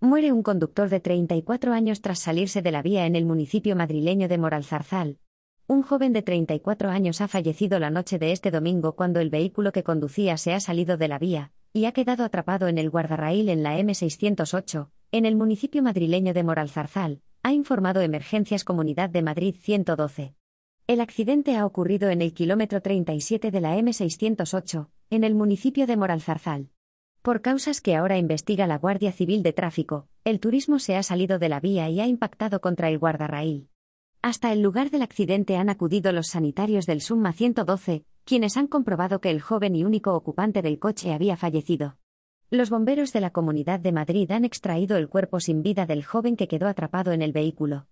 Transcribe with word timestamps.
Muere 0.00 0.30
un 0.30 0.44
conductor 0.44 0.88
de 0.88 1.00
34 1.00 1.72
años 1.72 2.02
tras 2.02 2.20
salirse 2.20 2.62
de 2.62 2.70
la 2.70 2.82
vía 2.82 3.06
en 3.06 3.16
el 3.16 3.26
municipio 3.26 3.74
madrileño 3.74 4.28
de 4.28 4.38
Moralzarzal. 4.38 5.18
Un 5.66 5.82
joven 5.82 6.12
de 6.12 6.22
34 6.22 6.88
años 6.90 7.20
ha 7.20 7.26
fallecido 7.26 7.80
la 7.80 7.90
noche 7.90 8.20
de 8.20 8.30
este 8.30 8.52
domingo 8.52 8.94
cuando 8.94 9.18
el 9.18 9.28
vehículo 9.28 9.72
que 9.72 9.82
conducía 9.82 10.36
se 10.36 10.54
ha 10.54 10.60
salido 10.60 10.98
de 10.98 11.08
la 11.08 11.18
vía 11.18 11.50
y 11.72 11.86
ha 11.86 11.92
quedado 11.92 12.22
atrapado 12.22 12.68
en 12.68 12.78
el 12.78 12.90
guardarraíl 12.90 13.48
en 13.48 13.64
la 13.64 13.76
M608, 13.76 14.88
en 15.10 15.26
el 15.26 15.34
municipio 15.34 15.82
madrileño 15.82 16.32
de 16.32 16.44
Moralzarzal, 16.44 17.20
ha 17.42 17.52
informado 17.52 18.00
Emergencias 18.00 18.62
Comunidad 18.62 19.10
de 19.10 19.22
Madrid 19.22 19.56
112. 19.58 20.32
El 20.86 21.00
accidente 21.00 21.56
ha 21.56 21.66
ocurrido 21.66 22.08
en 22.08 22.22
el 22.22 22.34
kilómetro 22.34 22.82
37 22.82 23.50
de 23.50 23.60
la 23.60 23.76
M608, 23.76 24.90
en 25.10 25.24
el 25.24 25.34
municipio 25.34 25.88
de 25.88 25.96
Moralzarzal. 25.96 26.70
Por 27.28 27.42
causas 27.42 27.82
que 27.82 27.94
ahora 27.94 28.16
investiga 28.16 28.66
la 28.66 28.78
Guardia 28.78 29.12
Civil 29.12 29.42
de 29.42 29.52
Tráfico, 29.52 30.08
el 30.24 30.40
turismo 30.40 30.78
se 30.78 30.96
ha 30.96 31.02
salido 31.02 31.38
de 31.38 31.50
la 31.50 31.60
vía 31.60 31.90
y 31.90 32.00
ha 32.00 32.06
impactado 32.06 32.62
contra 32.62 32.88
el 32.88 32.98
guardarraíl. 32.98 33.68
Hasta 34.22 34.50
el 34.50 34.62
lugar 34.62 34.88
del 34.88 35.02
accidente 35.02 35.58
han 35.58 35.68
acudido 35.68 36.10
los 36.12 36.28
sanitarios 36.28 36.86
del 36.86 37.02
Summa 37.02 37.34
112, 37.34 38.06
quienes 38.24 38.56
han 38.56 38.66
comprobado 38.66 39.20
que 39.20 39.28
el 39.28 39.42
joven 39.42 39.76
y 39.76 39.84
único 39.84 40.14
ocupante 40.14 40.62
del 40.62 40.78
coche 40.78 41.12
había 41.12 41.36
fallecido. 41.36 41.98
Los 42.48 42.70
bomberos 42.70 43.12
de 43.12 43.20
la 43.20 43.28
Comunidad 43.28 43.78
de 43.78 43.92
Madrid 43.92 44.30
han 44.30 44.46
extraído 44.46 44.96
el 44.96 45.10
cuerpo 45.10 45.38
sin 45.38 45.62
vida 45.62 45.84
del 45.84 46.06
joven 46.06 46.34
que 46.34 46.48
quedó 46.48 46.66
atrapado 46.66 47.12
en 47.12 47.20
el 47.20 47.32
vehículo. 47.32 47.84